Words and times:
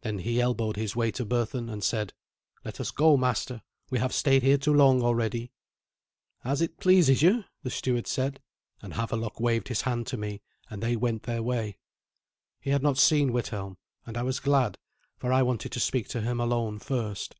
Then 0.00 0.20
he 0.20 0.40
elbowed 0.40 0.76
his 0.76 0.96
way 0.96 1.10
to 1.10 1.26
Berthun, 1.26 1.68
and 1.68 1.84
said, 1.84 2.14
"let 2.64 2.80
us 2.80 2.90
go, 2.90 3.18
master; 3.18 3.60
we 3.90 3.98
have 3.98 4.14
stayed 4.14 4.42
here 4.42 4.56
too 4.56 4.72
long 4.72 5.02
already." 5.02 5.52
"As 6.42 6.62
it 6.62 6.80
pleases 6.80 7.20
you," 7.20 7.44
the 7.62 7.68
steward 7.68 8.06
said; 8.06 8.40
and 8.80 8.94
Havelok 8.94 9.38
waved 9.38 9.68
his 9.68 9.82
hand 9.82 10.06
to 10.06 10.16
me, 10.16 10.40
and 10.70 10.82
they 10.82 10.96
went 10.96 11.24
their 11.24 11.42
way. 11.42 11.76
He 12.58 12.70
had 12.70 12.82
not 12.82 12.96
seen 12.96 13.34
Withelm, 13.34 13.76
and 14.06 14.16
I 14.16 14.22
was 14.22 14.40
glad, 14.40 14.78
for 15.18 15.30
I 15.30 15.42
wanted 15.42 15.72
to 15.72 15.80
speak 15.80 16.08
to 16.08 16.22
him 16.22 16.40
alone 16.40 16.78
first. 16.78 17.34